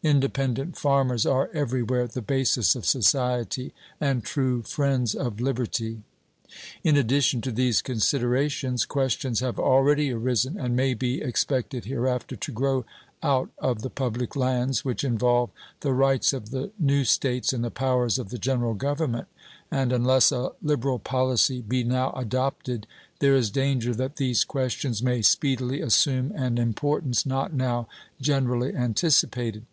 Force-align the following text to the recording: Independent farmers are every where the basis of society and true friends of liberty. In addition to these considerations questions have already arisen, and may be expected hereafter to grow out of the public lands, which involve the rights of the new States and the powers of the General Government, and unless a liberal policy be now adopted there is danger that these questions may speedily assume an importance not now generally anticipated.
Independent 0.00 0.78
farmers 0.78 1.26
are 1.26 1.50
every 1.52 1.82
where 1.82 2.06
the 2.06 2.22
basis 2.22 2.76
of 2.76 2.86
society 2.86 3.74
and 4.00 4.22
true 4.22 4.62
friends 4.62 5.12
of 5.12 5.40
liberty. 5.40 6.04
In 6.84 6.96
addition 6.96 7.40
to 7.40 7.50
these 7.50 7.82
considerations 7.82 8.86
questions 8.86 9.40
have 9.40 9.58
already 9.58 10.12
arisen, 10.12 10.56
and 10.56 10.76
may 10.76 10.94
be 10.94 11.20
expected 11.20 11.86
hereafter 11.86 12.36
to 12.36 12.52
grow 12.52 12.84
out 13.24 13.50
of 13.58 13.82
the 13.82 13.90
public 13.90 14.36
lands, 14.36 14.84
which 14.84 15.02
involve 15.02 15.50
the 15.80 15.92
rights 15.92 16.32
of 16.32 16.50
the 16.50 16.70
new 16.78 17.02
States 17.04 17.52
and 17.52 17.64
the 17.64 17.68
powers 17.68 18.20
of 18.20 18.28
the 18.28 18.38
General 18.38 18.74
Government, 18.74 19.26
and 19.68 19.92
unless 19.92 20.30
a 20.30 20.50
liberal 20.62 21.00
policy 21.00 21.60
be 21.60 21.82
now 21.82 22.12
adopted 22.12 22.86
there 23.18 23.34
is 23.34 23.50
danger 23.50 23.92
that 23.92 24.14
these 24.14 24.44
questions 24.44 25.02
may 25.02 25.22
speedily 25.22 25.80
assume 25.80 26.30
an 26.36 26.56
importance 26.56 27.26
not 27.26 27.52
now 27.52 27.88
generally 28.20 28.72
anticipated. 28.76 29.64